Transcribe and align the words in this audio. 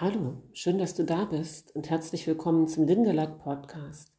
Hallo, 0.00 0.44
schön, 0.52 0.78
dass 0.78 0.94
du 0.94 1.04
da 1.04 1.24
bist 1.24 1.74
und 1.74 1.90
herzlich 1.90 2.24
willkommen 2.28 2.68
zum 2.68 2.86
Lindelack 2.86 3.42
Podcast. 3.42 4.12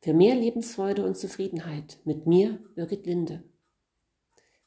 Für 0.00 0.14
mehr 0.14 0.36
Lebensfreude 0.36 1.04
und 1.04 1.16
Zufriedenheit 1.16 1.98
mit 2.04 2.28
mir, 2.28 2.60
Birgit 2.76 3.04
Linde. 3.04 3.42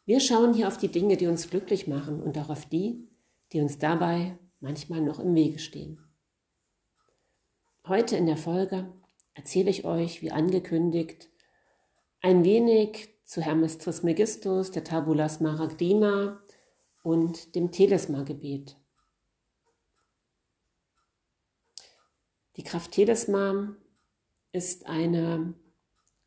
Wir 0.03 0.19
schauen 0.19 0.53
hier 0.53 0.67
auf 0.67 0.77
die 0.77 0.89
Dinge, 0.89 1.15
die 1.15 1.27
uns 1.27 1.49
glücklich 1.49 1.87
machen 1.87 2.21
und 2.21 2.37
auch 2.37 2.49
auf 2.49 2.65
die, 2.65 3.07
die 3.53 3.61
uns 3.61 3.77
dabei 3.77 4.37
manchmal 4.59 4.99
noch 4.99 5.19
im 5.19 5.33
Wege 5.35 5.59
stehen. 5.59 6.03
Heute 7.87 8.17
in 8.17 8.25
der 8.25 8.35
Folge 8.35 8.91
erzähle 9.35 9.69
ich 9.69 9.85
euch, 9.85 10.21
wie 10.21 10.31
angekündigt, 10.31 11.29
ein 12.19 12.43
wenig 12.43 13.07
zu 13.23 13.41
Hermes 13.41 13.77
Trismegistus, 13.77 14.71
der 14.71 14.83
Tabula 14.83 15.29
Smaragdina 15.29 16.43
und 17.03 17.55
dem 17.55 17.71
Telesma-Gebet. 17.71 18.75
Die 22.61 22.67
Kraft 22.67 22.91
Telesma 22.91 23.75
ist 24.51 24.85
eine 24.85 25.55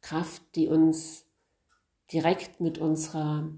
Kraft, 0.01 0.43
die 0.57 0.67
uns 0.67 1.27
direkt 2.13 2.61
mit 2.61 2.79
unserer 2.79 3.53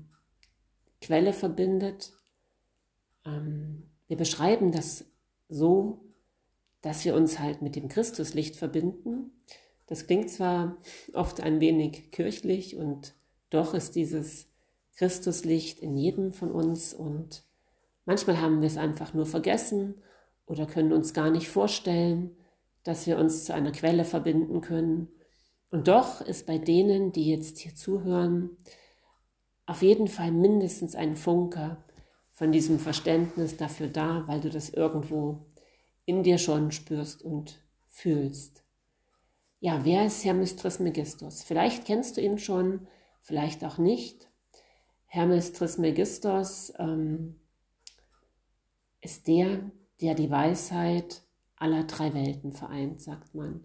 Quelle 1.00 1.32
verbindet. 1.32 2.12
Ähm, 3.24 3.84
wir 4.08 4.18
beschreiben 4.18 4.72
das 4.72 5.06
so, 5.48 6.04
dass 6.82 7.06
wir 7.06 7.14
uns 7.14 7.38
halt 7.38 7.62
mit 7.62 7.76
dem 7.76 7.88
Christuslicht 7.88 8.56
verbinden. 8.56 9.30
Das 9.86 10.06
klingt 10.06 10.28
zwar 10.28 10.76
oft 11.14 11.40
ein 11.40 11.60
wenig 11.60 12.10
kirchlich 12.10 12.76
und 12.76 13.14
doch 13.48 13.72
ist 13.72 13.96
dieses 13.96 14.48
Christuslicht 14.96 15.78
in 15.78 15.96
jedem 15.96 16.34
von 16.34 16.52
uns 16.52 16.92
und 16.92 17.42
manchmal 18.04 18.38
haben 18.42 18.60
wir 18.60 18.66
es 18.66 18.76
einfach 18.76 19.14
nur 19.14 19.24
vergessen 19.24 19.95
oder 20.45 20.66
können 20.66 20.92
uns 20.92 21.14
gar 21.14 21.30
nicht 21.30 21.48
vorstellen, 21.48 22.36
dass 22.87 23.06
wir 23.06 23.18
uns 23.18 23.45
zu 23.45 23.54
einer 23.54 23.73
Quelle 23.73 24.04
verbinden 24.04 24.60
können. 24.60 25.09
Und 25.70 25.88
doch 25.88 26.20
ist 26.20 26.46
bei 26.46 26.56
denen, 26.56 27.10
die 27.10 27.29
jetzt 27.29 27.59
hier 27.59 27.74
zuhören, 27.74 28.56
auf 29.66 29.82
jeden 29.82 30.06
Fall 30.06 30.30
mindestens 30.30 30.95
ein 30.95 31.16
Funke 31.16 31.79
von 32.30 32.52
diesem 32.52 32.79
Verständnis 32.79 33.57
dafür 33.57 33.88
da, 33.88 34.23
weil 34.29 34.40
du 34.40 34.51
das 34.51 34.70
irgendwo 34.70 35.46
in 36.04 36.23
dir 36.23 36.38
schon 36.38 36.70
spürst 36.70 37.23
und 37.23 37.60
fühlst. 37.88 38.62
Ja, 39.59 39.84
wer 39.84 40.07
ist 40.07 40.24
Hermes 40.24 40.54
Trismegistus? 40.54 41.42
Vielleicht 41.42 41.87
kennst 41.87 42.16
du 42.16 42.20
ihn 42.20 42.38
schon, 42.38 42.87
vielleicht 43.20 43.64
auch 43.64 43.79
nicht. 43.79 44.29
Hermes 45.07 45.52
Trismegistus 45.52 46.73
ähm, 46.79 47.40
ist 49.01 49.26
der, 49.26 49.73
der 50.01 50.14
die 50.14 50.30
Weisheit 50.30 51.26
aller 51.57 51.85
drei 51.85 52.15
Welten 52.15 52.52
vereint, 52.52 53.01
sagt 53.01 53.35
man. 53.35 53.65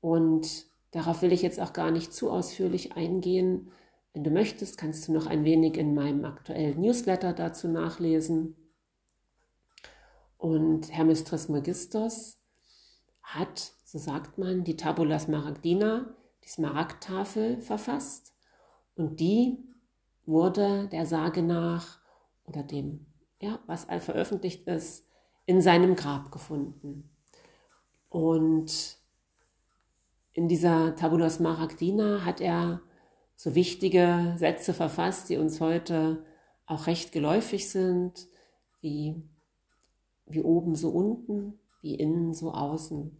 Und 0.00 0.66
darauf 0.90 1.22
will 1.22 1.32
ich 1.32 1.42
jetzt 1.42 1.60
auch 1.60 1.72
gar 1.72 1.90
nicht 1.90 2.12
zu 2.12 2.30
ausführlich 2.30 2.96
eingehen. 2.96 3.70
Wenn 4.12 4.24
du 4.24 4.30
möchtest, 4.30 4.78
kannst 4.78 5.08
du 5.08 5.12
noch 5.12 5.26
ein 5.26 5.44
wenig 5.44 5.76
in 5.76 5.94
meinem 5.94 6.24
aktuellen 6.24 6.80
Newsletter 6.80 7.32
dazu 7.32 7.68
nachlesen. 7.68 8.56
Und 10.36 10.92
Hermes 10.92 11.24
Trismegistus 11.24 12.38
hat, 13.22 13.72
so 13.84 13.98
sagt 13.98 14.38
man, 14.38 14.64
die 14.64 14.76
Tabula 14.76 15.18
Smaragdina, 15.18 16.14
die 16.44 16.48
Smaragdtafel 16.48 17.60
verfasst. 17.60 18.34
Und 18.94 19.20
die 19.20 19.64
wurde 20.26 20.88
der 20.88 21.06
Sage 21.06 21.42
nach 21.42 21.98
oder 22.44 22.62
dem, 22.62 23.06
ja, 23.40 23.58
was 23.66 23.84
veröffentlicht 23.84 24.66
ist, 24.66 25.06
in 25.46 25.60
seinem 25.60 25.96
Grab 25.96 26.32
gefunden. 26.32 27.10
Und 28.08 28.98
in 30.32 30.48
dieser 30.48 30.94
Tabula 30.96 31.30
Smaragdina 31.30 32.24
hat 32.24 32.40
er 32.40 32.80
so 33.36 33.54
wichtige 33.54 34.34
Sätze 34.36 34.74
verfasst, 34.74 35.28
die 35.28 35.36
uns 35.36 35.60
heute 35.60 36.24
auch 36.66 36.86
recht 36.86 37.12
geläufig 37.12 37.68
sind, 37.68 38.26
wie, 38.80 39.22
wie 40.26 40.42
oben 40.42 40.74
so 40.74 40.90
unten, 40.90 41.58
wie 41.82 41.94
innen 41.94 42.32
so 42.32 42.52
außen. 42.52 43.18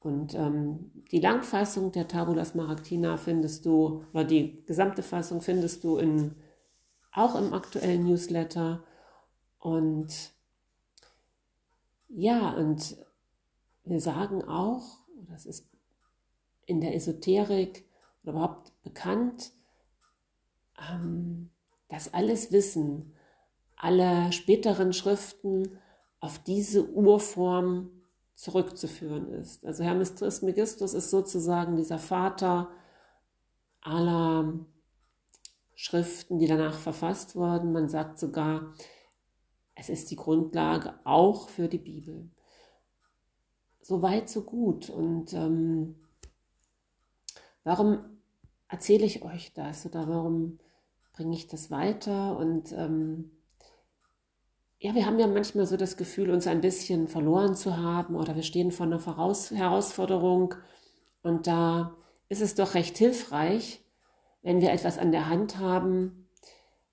Und 0.00 0.34
ähm, 0.34 0.92
die 1.10 1.20
Langfassung 1.20 1.90
der 1.92 2.06
Tabula 2.06 2.44
Smaragdina 2.44 3.16
findest 3.16 3.66
du, 3.66 4.04
oder 4.12 4.24
die 4.24 4.64
gesamte 4.64 5.02
Fassung 5.02 5.40
findest 5.40 5.82
du 5.84 5.98
in, 5.98 6.36
auch 7.12 7.34
im 7.34 7.52
aktuellen 7.52 8.04
Newsletter. 8.04 8.84
Und 9.58 10.35
ja, 12.16 12.50
und 12.52 12.96
wir 13.84 14.00
sagen 14.00 14.42
auch, 14.42 15.00
das 15.28 15.44
ist 15.44 15.68
in 16.64 16.80
der 16.80 16.94
Esoterik 16.94 17.84
überhaupt 18.22 18.72
bekannt, 18.82 19.52
ähm, 20.90 21.50
dass 21.88 22.14
alles 22.14 22.52
Wissen, 22.52 23.12
alle 23.76 24.32
späteren 24.32 24.94
Schriften 24.94 25.78
auf 26.20 26.38
diese 26.38 26.88
Urform 26.88 27.90
zurückzuführen 28.34 29.28
ist. 29.28 29.66
Also 29.66 29.84
Hermes 29.84 30.14
Trismegistus 30.14 30.94
ist 30.94 31.10
sozusagen 31.10 31.76
dieser 31.76 31.98
Vater 31.98 32.70
aller 33.82 34.54
Schriften, 35.74 36.38
die 36.38 36.46
danach 36.46 36.78
verfasst 36.78 37.36
wurden. 37.36 37.72
Man 37.72 37.90
sagt 37.90 38.18
sogar, 38.18 38.72
es 39.76 39.90
ist 39.90 40.10
die 40.10 40.16
Grundlage 40.16 40.94
auch 41.04 41.48
für 41.48 41.68
die 41.68 41.78
Bibel. 41.78 42.30
So 43.82 44.02
weit, 44.02 44.28
so 44.28 44.42
gut. 44.42 44.90
Und 44.90 45.32
ähm, 45.34 45.94
warum 47.62 47.98
erzähle 48.68 49.04
ich 49.04 49.22
euch 49.22 49.52
das 49.52 49.86
oder 49.86 50.08
warum 50.08 50.58
bringe 51.12 51.36
ich 51.36 51.46
das 51.46 51.70
weiter? 51.70 52.36
Und 52.38 52.72
ähm, 52.72 53.30
ja, 54.78 54.94
wir 54.94 55.06
haben 55.06 55.18
ja 55.18 55.26
manchmal 55.26 55.66
so 55.66 55.76
das 55.76 55.96
Gefühl, 55.96 56.30
uns 56.30 56.46
ein 56.46 56.62
bisschen 56.62 57.06
verloren 57.06 57.54
zu 57.54 57.76
haben 57.76 58.16
oder 58.16 58.34
wir 58.34 58.42
stehen 58.42 58.72
vor 58.72 58.86
einer 58.86 58.98
Voraus 58.98 59.50
Herausforderung 59.50 60.54
und 61.22 61.46
da 61.46 61.94
ist 62.28 62.42
es 62.42 62.54
doch 62.54 62.74
recht 62.74 62.96
hilfreich, 62.98 63.84
wenn 64.42 64.60
wir 64.60 64.72
etwas 64.72 64.98
an 64.98 65.12
der 65.12 65.28
Hand 65.28 65.58
haben, 65.58 66.25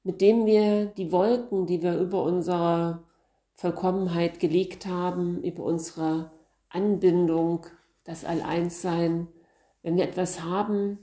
mit 0.04 0.22
dem 0.22 0.46
wir 0.46 0.88
die 0.88 1.12
Wolken, 1.12 1.66
die 1.66 1.82
wir 1.82 1.98
über 1.98 2.24
unsere 2.24 3.04
Vollkommenheit 3.54 4.40
gelegt 4.40 4.86
haben, 4.86 5.42
über 5.44 5.64
unsere 5.64 6.32
Anbindung, 6.70 7.66
das 8.04 8.26
All-Eins-Sein, 8.26 9.28
wenn 9.82 9.96
wir 9.96 10.04
etwas 10.04 10.42
haben, 10.42 11.00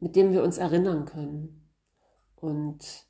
mit 0.00 0.16
dem 0.16 0.32
wir 0.32 0.42
uns 0.42 0.58
erinnern 0.58 1.04
können 1.04 1.68
und 2.36 3.06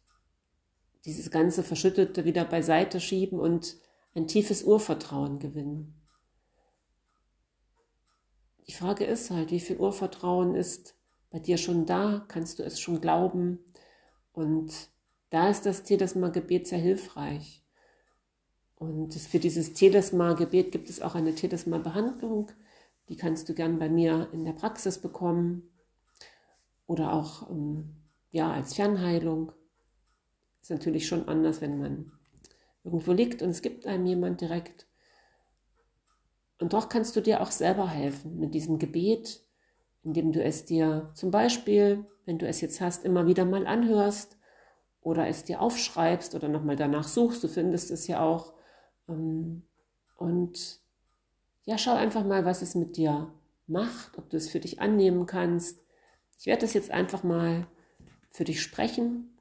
dieses 1.05 1.31
ganze 1.31 1.63
Verschüttete 1.63 2.25
wieder 2.25 2.45
beiseite 2.45 3.01
schieben 3.01 3.41
und 3.41 3.77
ein 4.15 4.29
tiefes 4.29 4.63
Urvertrauen 4.63 5.39
gewinnen. 5.39 5.95
Die 8.69 8.73
Frage 8.73 9.05
ist 9.05 9.31
halt, 9.31 9.51
wie 9.51 9.59
viel 9.59 9.79
Urvertrauen 9.79 10.55
ist 10.55 10.95
bei 11.31 11.41
dir 11.41 11.57
schon 11.57 11.87
da? 11.87 12.25
Kannst 12.29 12.59
du 12.59 12.63
es 12.63 12.79
schon 12.79 13.01
glauben? 13.01 13.59
Und 14.33 14.73
da 15.31 15.49
ist 15.49 15.67
das 15.67 15.83
Telesma-Gebet 15.83 16.67
sehr 16.67 16.79
hilfreich. 16.79 17.63
Und 18.77 19.15
für 19.15 19.39
dieses 19.39 19.75
Telesma-Gebet 19.75 20.73
gibt 20.73 20.91
es 20.91 21.01
auch 21.01 21.15
eine 21.15 21.35
Telesma-Behandlung. 21.35 22.51
Die 23.09 23.17
kannst 23.17 23.49
du 23.49 23.55
gern 23.55 23.79
bei 23.79 23.89
mir 23.89 24.29
in 24.33 24.45
der 24.45 24.53
Praxis 24.53 24.99
bekommen 24.99 25.71
oder 26.87 27.13
auch 27.13 27.49
ähm, 27.51 27.97
ja, 28.31 28.53
als 28.53 28.75
Fernheilung. 28.75 29.53
Ist 30.61 30.71
natürlich 30.71 31.07
schon 31.07 31.29
anders, 31.29 31.61
wenn 31.61 31.79
man 31.79 32.13
irgendwo 32.85 33.13
liegt 33.13 33.43
und 33.43 33.51
es 33.51 33.63
gibt 33.63 33.87
einem 33.87 34.07
jemand 34.07 34.41
direkt. 34.41 34.87
Und 36.59 36.73
doch 36.73 36.89
kannst 36.89 37.17
du 37.17 37.21
dir 37.21 37.41
auch 37.41 37.51
selber 37.51 37.89
helfen 37.89 38.39
mit 38.39 38.55
diesem 38.55 38.79
Gebet, 38.79 39.45
indem 40.05 40.33
du 40.33 40.43
es 40.43 40.65
dir 40.65 41.11
zum 41.15 41.31
Beispiel, 41.31 42.05
wenn 42.25 42.39
du 42.39 42.47
es 42.47 42.61
jetzt 42.61 42.81
hast, 42.81 43.05
immer 43.05 43.27
wieder 43.27 43.45
mal 43.45 43.67
anhörst 43.67 44.37
oder 45.01 45.27
es 45.29 45.45
dir 45.45 45.61
aufschreibst 45.61 46.35
oder 46.35 46.49
nochmal 46.49 46.77
danach 46.77 47.07
suchst, 47.07 47.43
du 47.43 47.49
findest 47.49 47.91
es 47.91 48.07
ja 48.07 48.23
auch. 48.23 48.55
Ähm, 49.09 49.63
und 50.17 50.81
ja, 51.65 51.79
schau 51.79 51.95
einfach 51.95 52.25
mal, 52.25 52.45
was 52.45 52.63
es 52.63 52.75
mit 52.75 52.97
dir 52.97 53.33
macht, 53.67 54.19
ob 54.19 54.31
du 54.31 54.37
es 54.37 54.51
für 54.51 54.61
dich 54.61 54.81
annehmen 54.81 55.27
kannst. 55.27 55.83
Ich 56.39 56.47
werde 56.47 56.63
das 56.63 56.75
jetzt 56.75 56.91
einfach 56.91 57.23
mal 57.23 57.67
für 58.31 58.45
dich 58.45 58.63
sprechen 58.63 59.37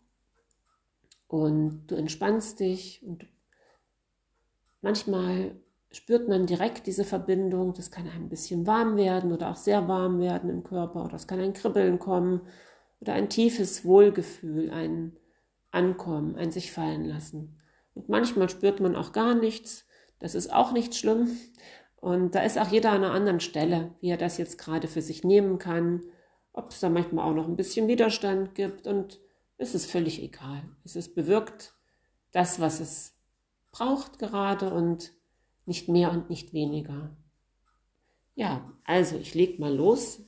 und 1.28 1.88
du 1.88 1.96
entspannst 1.96 2.60
dich 2.60 3.02
und 3.04 3.26
manchmal 4.82 5.56
spürt 5.92 6.28
man 6.28 6.46
direkt 6.46 6.88
diese 6.88 7.04
Verbindung. 7.04 7.74
Das 7.74 7.92
kann 7.92 8.08
ein 8.08 8.30
bisschen 8.30 8.66
warm 8.68 8.98
werden 8.98 9.32
oder 9.32 9.52
auch 9.52 9.56
sehr 9.56 9.88
warm 9.88 10.20
werden 10.20 10.50
im 10.50 10.64
Körper 10.64 11.06
oder 11.06 11.16
es 11.16 11.28
kann 11.28 11.40
ein 11.40 11.54
Kribbeln 11.54 12.00
kommen 12.00 12.42
oder 13.00 13.14
ein 13.14 13.30
tiefes 13.30 13.84
Wohlgefühl, 13.84 14.72
ein 14.72 15.18
ankommen, 15.72 16.36
ein 16.36 16.52
sich 16.52 16.72
fallen 16.72 17.06
lassen. 17.06 17.58
Und 17.94 18.10
manchmal 18.10 18.50
spürt 18.50 18.80
man 18.80 18.96
auch 18.96 19.12
gar 19.12 19.36
nichts, 19.36 19.86
Das 20.20 20.36
ist 20.36 20.54
auch 20.54 20.72
nicht 20.72 20.96
schlimm. 20.96 21.32
Und 21.96 22.36
da 22.36 22.42
ist 22.42 22.60
auch 22.60 22.68
jeder 22.68 22.92
an 22.92 23.04
einer 23.04 23.14
anderen 23.14 23.40
Stelle, 23.40 23.96
wie 24.02 24.10
er 24.10 24.18
das 24.18 24.38
jetzt 24.38 24.58
gerade 24.58 24.88
für 24.88 25.02
sich 25.02 25.24
nehmen 25.24 25.58
kann, 25.58 26.04
ob 26.54 26.72
es 26.72 26.80
da 26.80 26.90
manchmal 26.90 27.26
auch 27.26 27.36
noch 27.36 27.48
ein 27.48 27.56
bisschen 27.56 27.88
Widerstand 27.88 28.56
gibt 28.56 28.88
und 28.88 29.20
es 29.58 29.76
ist 29.76 29.90
völlig 29.90 30.22
egal. 30.22 30.64
Es 30.84 30.96
ist 30.96 31.16
bewirkt 31.16 31.74
das, 32.32 32.60
was 32.60 32.80
es 32.80 33.16
braucht 33.72 34.20
gerade 34.20 34.74
und 34.74 35.14
nicht 35.66 35.88
mehr 35.88 36.12
und 36.12 36.30
nicht 36.30 36.54
weniger. 36.54 37.16
Ja, 38.36 38.72
also 38.84 39.18
ich 39.18 39.34
leg 39.34 39.60
mal 39.60 39.74
los, 39.74 40.22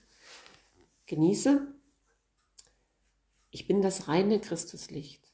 genieße. 1.05 1.67
Ich 3.51 3.67
bin 3.67 3.81
das 3.81 4.07
reine 4.07 4.39
Christuslicht. 4.39 5.31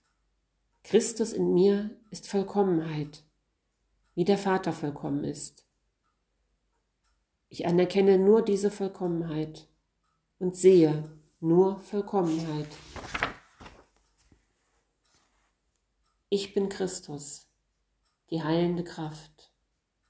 Christus 0.84 1.34
in 1.34 1.54
mir 1.54 1.90
ist 2.10 2.28
Vollkommenheit, 2.28 3.24
wie 4.16 4.26
der 4.26 4.38
Vater 4.38 4.74
vollkommen 4.74 5.24
ist. 5.24 5.66
Ich 7.50 7.66
anerkenne 7.66 8.18
nur 8.18 8.44
diese 8.44 8.72
Vollkommenheit 8.72 9.68
und 10.38 10.56
sehe 10.56 11.12
nur 11.40 11.80
Vollkommenheit. 11.80 12.68
Ich 16.30 16.54
bin 16.54 16.70
Christus, 16.70 17.48
die 18.30 18.44
heilende 18.44 18.84
Kraft, 18.84 19.39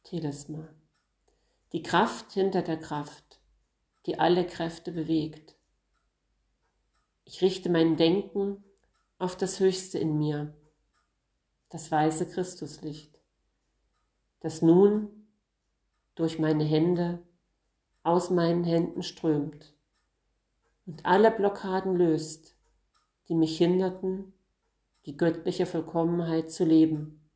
Telesma, 0.09 0.67
die 1.71 1.83
Kraft 1.83 2.31
hinter 2.31 2.63
der 2.63 2.79
Kraft, 2.79 3.39
die 4.07 4.17
alle 4.17 4.43
Kräfte 4.47 4.91
bewegt. 4.91 5.55
Ich 7.25 7.43
richte 7.43 7.69
mein 7.69 7.95
Denken 7.95 8.63
auf 9.19 9.37
das 9.37 9.59
Höchste 9.59 9.99
in 9.99 10.17
mir, 10.17 10.57
das 11.69 11.91
weiße 11.91 12.27
Christuslicht, 12.27 13.19
das 14.39 14.63
nun 14.63 15.27
durch 16.15 16.39
meine 16.39 16.63
Hände 16.63 17.21
aus 18.01 18.31
meinen 18.31 18.63
Händen 18.63 19.03
strömt 19.03 19.75
und 20.87 21.05
alle 21.05 21.29
Blockaden 21.29 21.95
löst, 21.95 22.55
die 23.27 23.35
mich 23.35 23.59
hinderten, 23.59 24.33
die 25.05 25.15
göttliche 25.15 25.67
Vollkommenheit 25.67 26.49
zu 26.51 26.65
leben. 26.65 27.28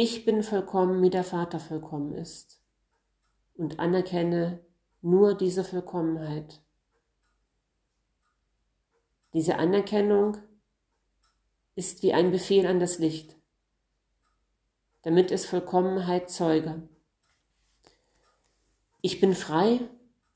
Ich 0.00 0.24
bin 0.24 0.44
vollkommen, 0.44 1.02
wie 1.02 1.10
der 1.10 1.24
Vater 1.24 1.58
vollkommen 1.58 2.14
ist 2.14 2.62
und 3.56 3.80
anerkenne 3.80 4.64
nur 5.02 5.34
diese 5.34 5.64
Vollkommenheit. 5.64 6.60
Diese 9.32 9.56
Anerkennung 9.56 10.36
ist 11.74 12.04
wie 12.04 12.14
ein 12.14 12.30
Befehl 12.30 12.64
an 12.64 12.78
das 12.78 13.00
Licht, 13.00 13.34
damit 15.02 15.32
es 15.32 15.46
Vollkommenheit 15.46 16.30
zeuge. 16.30 16.88
Ich 19.00 19.18
bin 19.18 19.34
frei 19.34 19.80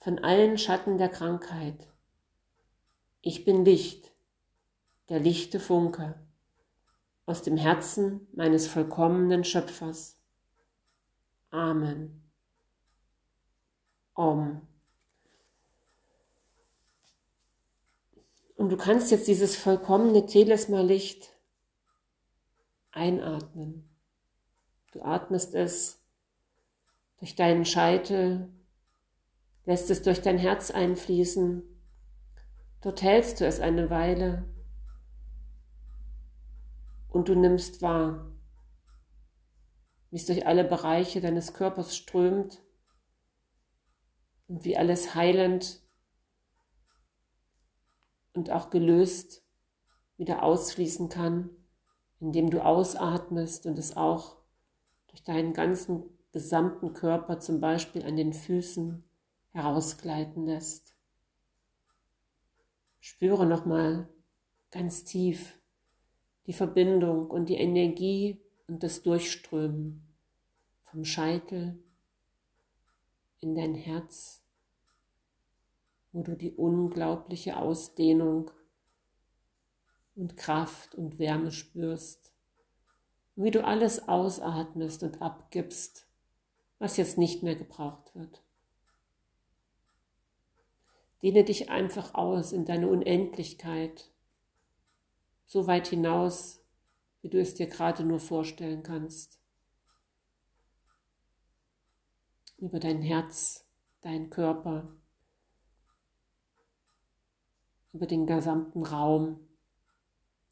von 0.00 0.19
allen 0.19 0.59
Schatten 0.59 0.99
der 0.99 1.09
Krankheit. 1.09 1.87
Ich 3.20 3.44
bin 3.44 3.64
Licht 3.64 4.11
der 5.09 5.20
lichte 5.20 5.61
Funke 5.61 6.17
aus 7.27 7.43
dem 7.43 7.57
Herzen 7.57 8.27
meines 8.33 8.67
vollkommenen 8.67 9.45
Schöpfers. 9.45 10.19
Amen. 11.51 12.23
Om. 14.15 14.67
Und 18.57 18.69
du 18.71 18.77
kannst 18.77 19.11
jetzt 19.11 19.29
dieses 19.29 19.57
vollkommene 19.57 20.27
Telesma-Licht 20.27 21.37
einatmen. 22.93 23.89
Du 24.93 25.03
atmest 25.03 25.55
es 25.55 26.01
durch 27.19 27.35
deinen 27.35 27.65
Scheitel, 27.65 28.49
lässt 29.65 29.91
es 29.91 30.03
durch 30.03 30.21
dein 30.21 30.39
Herz 30.39 30.71
einfließen. 30.71 31.63
Dort 32.83 33.03
hältst 33.03 33.41
du 33.41 33.47
es 33.47 33.61
eine 33.61 33.91
Weile 33.91 34.45
und 37.12 37.29
du 37.29 37.35
nimmst 37.35 37.82
wahr, 37.82 38.32
wie 40.11 40.17
es 40.17 40.26
durch 40.26 40.47
alle 40.47 40.64
Bereiche 40.64 41.20
deines 41.20 41.53
Körpers 41.53 41.97
strömt 41.97 42.62
und 44.49 44.64
wie 44.64 44.76
alles 44.76 45.14
heilend 45.14 45.82
und 48.32 48.50
auch 48.50 48.70
gelöst 48.70 49.44
wieder 50.17 50.43
ausfließen 50.43 51.09
kann, 51.09 51.50
indem 52.20 52.50
du 52.50 52.64
ausatmest 52.64 53.67
und 53.67 53.79
es 53.79 53.97
auch 53.97 54.37
durch 55.09 55.23
deinen 55.23 55.53
ganzen 55.53 56.05
gesamten 56.32 56.94
Körper, 56.94 57.41
zum 57.41 57.61
Beispiel 57.61 58.05
an 58.05 58.17
den 58.17 58.32
Füßen, 58.32 59.05
herausgleiten 59.50 60.47
lässt. 60.47 60.94
Spüre 63.00 63.44
nochmal 63.44 64.09
ganz 64.70 65.05
tief, 65.05 65.62
die 66.47 66.53
Verbindung 66.53 67.31
und 67.31 67.49
die 67.49 67.56
Energie 67.56 68.41
und 68.67 68.83
das 68.83 69.03
Durchströmen 69.03 70.03
vom 70.83 71.05
Scheitel 71.05 71.79
in 73.41 73.55
dein 73.55 73.75
Herz, 73.75 74.43
wo 76.12 76.23
du 76.23 76.37
die 76.37 76.53
unglaubliche 76.53 77.56
Ausdehnung 77.56 78.50
und 80.15 80.37
Kraft 80.37 80.94
und 80.94 81.19
Wärme 81.19 81.50
spürst, 81.50 82.33
wie 83.37 83.50
du 83.50 83.65
alles 83.65 84.09
ausatmest 84.09 85.03
und 85.03 85.23
abgibst, 85.23 86.06
was 86.79 86.97
jetzt 86.97 87.17
nicht 87.19 87.43
mehr 87.43 87.56
gebraucht 87.56 88.15
wird. 88.15 88.43
Dehne 91.23 91.45
dich 91.45 91.71
einfach 91.71 92.15
aus 92.15 92.53
in 92.53 92.65
deine 92.65 92.88
Unendlichkeit 92.88 94.12
so 95.52 95.66
weit 95.66 95.88
hinaus, 95.88 96.64
wie 97.20 97.28
du 97.28 97.38
es 97.38 97.52
dir 97.52 97.66
gerade 97.66 98.04
nur 98.04 98.20
vorstellen 98.20 98.82
kannst. 98.82 99.38
Über 102.56 102.81
dein 102.81 103.02
Herz, 103.02 103.69
dein 104.00 104.31
Körper, 104.31 104.96
über 107.93 108.06
den 108.06 108.26
gesamten 108.26 108.82
Raum, 108.82 109.46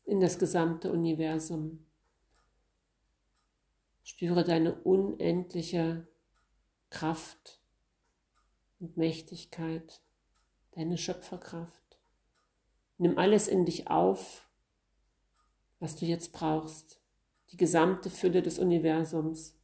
in 0.04 0.20
das 0.20 0.38
gesamte 0.38 0.92
Universum. 0.92 1.86
Spüre 4.02 4.44
deine 4.44 4.74
unendliche 4.82 6.06
Kraft 6.90 7.62
und 8.80 8.98
Mächtigkeit, 8.98 10.02
deine 10.72 10.98
Schöpferkraft. 10.98 11.98
Nimm 12.98 13.16
alles 13.16 13.48
in 13.48 13.64
dich 13.64 13.88
auf 13.88 14.49
was 15.80 15.96
du 15.96 16.06
jetzt 16.06 16.32
brauchst, 16.32 17.00
die 17.50 17.56
gesamte 17.56 18.10
Fülle 18.10 18.42
des 18.42 18.58
Universums. 18.58 19.58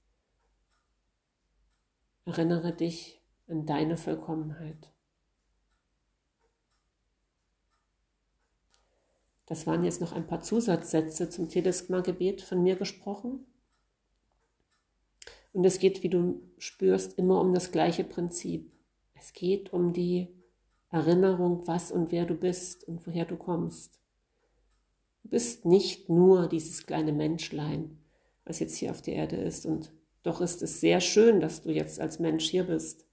Erinnere 2.24 2.72
dich 2.72 3.22
an 3.46 3.66
deine 3.66 3.96
Vollkommenheit. 3.96 4.90
Das 9.44 9.66
waren 9.68 9.84
jetzt 9.84 10.00
noch 10.00 10.12
ein 10.12 10.26
paar 10.26 10.40
Zusatzsätze 10.40 11.30
zum 11.30 11.48
Teleskma-Gebet 11.48 12.42
von 12.42 12.62
mir 12.64 12.74
gesprochen. 12.74 13.46
Und 15.52 15.64
es 15.64 15.78
geht, 15.78 16.02
wie 16.02 16.08
du 16.08 16.42
spürst, 16.58 17.16
immer 17.16 17.40
um 17.40 17.54
das 17.54 17.70
gleiche 17.70 18.02
Prinzip. 18.02 18.72
Es 19.14 19.32
geht 19.32 19.72
um 19.72 19.92
die 19.92 20.34
Erinnerung, 20.90 21.66
was 21.68 21.92
und 21.92 22.10
wer 22.10 22.26
du 22.26 22.34
bist 22.34 22.84
und 22.84 23.06
woher 23.06 23.24
du 23.24 23.36
kommst. 23.36 24.00
Du 25.26 25.30
bist 25.30 25.64
nicht 25.64 26.08
nur 26.08 26.46
dieses 26.46 26.86
kleine 26.86 27.12
Menschlein, 27.12 27.98
was 28.44 28.60
jetzt 28.60 28.76
hier 28.76 28.92
auf 28.92 29.02
der 29.02 29.16
Erde 29.16 29.34
ist. 29.34 29.66
Und 29.66 29.92
doch 30.22 30.40
ist 30.40 30.62
es 30.62 30.80
sehr 30.80 31.00
schön, 31.00 31.40
dass 31.40 31.62
du 31.62 31.70
jetzt 31.72 31.98
als 31.98 32.20
Mensch 32.20 32.48
hier 32.48 32.62
bist. 32.62 33.08